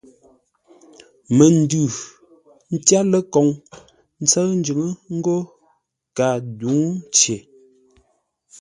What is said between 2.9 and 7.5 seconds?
ləkoŋ ńtsə́ʉ njʉ́ŋə́ ńgó kədǔŋcei.